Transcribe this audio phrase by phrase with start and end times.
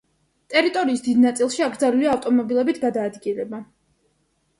[0.51, 3.61] ტერიტორიის დიდ ნაწილში აკრძალულია ავტომობილებით გადაადგილება.